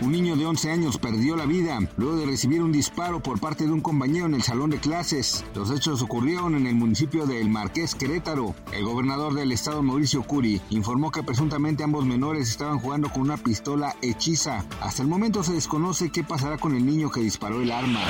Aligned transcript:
Un 0.00 0.12
niño 0.12 0.36
de 0.36 0.46
11 0.46 0.70
años 0.70 0.96
perdió 0.96 1.34
la 1.34 1.44
vida 1.44 1.80
luego 1.96 2.16
de 2.16 2.26
recibir 2.26 2.62
un 2.62 2.70
disparo 2.70 3.20
por 3.20 3.40
parte 3.40 3.64
de 3.64 3.72
un 3.72 3.80
compañero 3.80 4.26
en 4.26 4.34
el 4.34 4.44
salón 4.44 4.70
de 4.70 4.78
clases. 4.78 5.44
Los 5.56 5.72
hechos 5.72 6.02
ocurrieron 6.02 6.54
en 6.54 6.68
el 6.68 6.76
municipio 6.76 7.26
de 7.26 7.40
El 7.40 7.50
Marqués, 7.50 7.96
Querétaro. 7.96 8.54
El 8.72 8.84
gobernador 8.84 9.34
del 9.34 9.50
estado, 9.50 9.82
Mauricio 9.82 10.22
Curi, 10.22 10.60
informó 10.70 11.10
que 11.10 11.24
presuntamente 11.24 11.82
ambos 11.82 12.06
menores 12.06 12.48
estaban 12.48 12.78
jugando 12.78 13.10
con 13.10 13.22
una 13.22 13.38
pistola 13.38 13.96
hechiza. 14.00 14.64
Hasta 14.80 15.02
el 15.02 15.08
momento 15.08 15.42
se 15.42 15.54
desconoce 15.54 16.10
qué 16.10 16.22
pasará 16.22 16.58
con 16.58 16.76
el 16.76 16.86
niño 16.86 17.10
que 17.10 17.20
disparó 17.20 17.60
el 17.60 17.72
arma. 17.72 18.00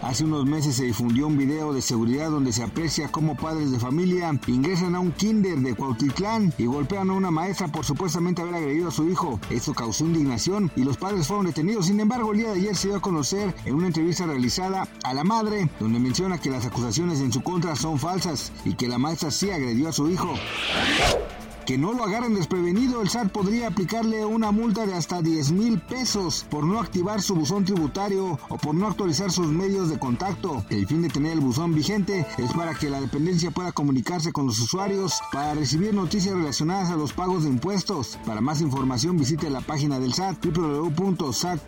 Hace 0.00 0.24
unos 0.24 0.46
meses 0.46 0.76
se 0.76 0.84
difundió 0.84 1.26
un 1.26 1.36
video 1.36 1.74
de 1.74 1.82
seguridad 1.82 2.30
donde 2.30 2.54
se 2.54 2.62
aprecia 2.62 3.08
cómo 3.08 3.36
padres 3.36 3.70
de 3.70 3.78
familia 3.78 4.40
ingresan 4.46 4.94
a 4.94 5.00
un 5.00 5.12
kinder 5.12 5.58
de 5.58 5.74
Cuautitlán 5.74 6.54
y 6.56 6.64
golpean 6.64 7.10
a 7.10 7.12
una 7.12 7.30
maestra 7.30 7.68
por 7.68 7.84
supuestamente 7.84 8.40
haber 8.40 8.54
agredido 8.54 8.88
a 8.88 8.92
su 8.92 9.06
hijo. 9.06 9.38
Esto 9.50 9.74
causó 9.74 10.06
indignación 10.06 10.72
y 10.76 10.82
los 10.82 10.96
padres 10.96 11.25
fueron 11.26 11.46
detenidos. 11.46 11.86
Sin 11.86 12.00
embargo, 12.00 12.32
el 12.32 12.38
día 12.38 12.48
de 12.48 12.60
ayer 12.60 12.76
se 12.76 12.88
dio 12.88 12.96
a 12.96 13.00
conocer 13.00 13.54
en 13.64 13.74
una 13.74 13.86
entrevista 13.86 14.26
realizada 14.26 14.88
a 15.02 15.14
la 15.14 15.24
madre, 15.24 15.68
donde 15.80 15.98
menciona 15.98 16.38
que 16.38 16.50
las 16.50 16.66
acusaciones 16.66 17.20
en 17.20 17.32
su 17.32 17.42
contra 17.42 17.76
son 17.76 17.98
falsas 17.98 18.52
y 18.64 18.74
que 18.74 18.88
la 18.88 18.98
maestra 18.98 19.30
sí 19.30 19.50
agredió 19.50 19.88
a 19.88 19.92
su 19.92 20.08
hijo 20.10 20.34
que 21.66 21.76
no 21.76 21.92
lo 21.92 22.04
agarren 22.04 22.34
desprevenido, 22.34 23.02
el 23.02 23.10
SAT 23.10 23.32
podría 23.32 23.66
aplicarle 23.66 24.24
una 24.24 24.52
multa 24.52 24.86
de 24.86 24.94
hasta 24.94 25.20
10 25.20 25.50
mil 25.50 25.80
pesos 25.80 26.46
por 26.48 26.64
no 26.64 26.78
activar 26.78 27.20
su 27.20 27.34
buzón 27.34 27.64
tributario 27.64 28.38
o 28.48 28.56
por 28.56 28.76
no 28.76 28.86
actualizar 28.86 29.32
sus 29.32 29.48
medios 29.48 29.90
de 29.90 29.98
contacto. 29.98 30.64
El 30.70 30.86
fin 30.86 31.02
de 31.02 31.08
tener 31.08 31.32
el 31.32 31.40
buzón 31.40 31.74
vigente 31.74 32.24
es 32.38 32.52
para 32.52 32.74
que 32.74 32.88
la 32.88 33.00
dependencia 33.00 33.50
pueda 33.50 33.72
comunicarse 33.72 34.30
con 34.32 34.46
los 34.46 34.60
usuarios 34.60 35.20
para 35.32 35.54
recibir 35.54 35.92
noticias 35.92 36.36
relacionadas 36.36 36.90
a 36.90 36.96
los 36.96 37.12
pagos 37.12 37.42
de 37.42 37.50
impuestos. 37.50 38.16
Para 38.24 38.40
más 38.40 38.60
información 38.60 39.18
visite 39.18 39.50
la 39.50 39.60
página 39.60 39.98
del 39.98 40.14
SAT 40.14 40.46
www.sat.gov.mx. 40.46 41.60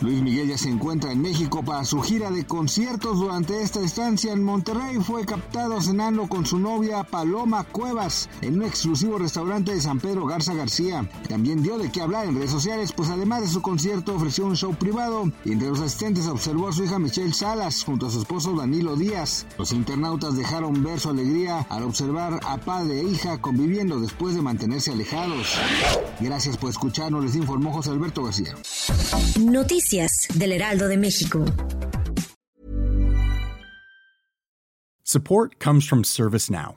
Luis 0.00 0.22
Miguel 0.22 0.46
ya 0.46 0.56
se 0.56 0.70
encuentra 0.70 1.10
en 1.10 1.20
México 1.20 1.64
para 1.64 1.84
su 1.84 2.00
gira 2.02 2.30
de 2.30 2.46
conciertos. 2.46 3.18
Durante 3.18 3.62
esta 3.62 3.80
estancia 3.80 4.32
en 4.32 4.44
Monterrey 4.44 4.98
fue 5.00 5.26
captado 5.26 5.80
cenando 5.80 6.28
con 6.28 6.46
su 6.46 6.60
novia 6.60 7.02
Paloma 7.02 7.47
Cuevas 7.72 8.28
en 8.42 8.56
un 8.56 8.64
exclusivo 8.64 9.18
restaurante 9.18 9.72
de 9.72 9.80
San 9.80 9.98
Pedro 9.98 10.26
Garza 10.26 10.54
García. 10.54 11.08
También 11.28 11.62
dio 11.62 11.78
de 11.78 11.90
qué 11.90 12.02
hablar 12.02 12.26
en 12.26 12.34
redes 12.34 12.50
sociales, 12.50 12.92
pues 12.92 13.08
además 13.08 13.40
de 13.42 13.48
su 13.48 13.62
concierto 13.62 14.14
ofreció 14.14 14.46
un 14.46 14.56
show 14.56 14.74
privado 14.74 15.24
y 15.44 15.52
entre 15.52 15.68
los 15.68 15.80
asistentes 15.80 16.26
observó 16.26 16.68
a 16.68 16.72
su 16.72 16.84
hija 16.84 16.98
Michelle 16.98 17.32
Salas 17.32 17.82
junto 17.84 18.06
a 18.06 18.10
su 18.10 18.20
esposo 18.20 18.54
Danilo 18.54 18.96
Díaz. 18.96 19.46
Los 19.58 19.72
internautas 19.72 20.36
dejaron 20.36 20.82
ver 20.82 21.00
su 21.00 21.08
alegría 21.08 21.66
al 21.70 21.84
observar 21.84 22.38
a 22.44 22.58
padre 22.58 23.00
e 23.00 23.04
hija 23.04 23.40
conviviendo 23.40 23.98
después 23.98 24.34
de 24.34 24.42
mantenerse 24.42 24.92
alejados. 24.92 25.58
Gracias 26.20 26.56
por 26.56 26.70
escucharnos, 26.70 27.24
les 27.24 27.36
informó 27.36 27.72
José 27.72 27.90
Alberto 27.90 28.24
García. 28.24 28.54
Noticias 29.40 30.28
del 30.34 30.52
Heraldo 30.52 30.88
de 30.88 30.98
México. 30.98 31.44
Support 35.08 35.58
comes 35.58 35.86
from 35.86 36.04
ServiceNow, 36.04 36.76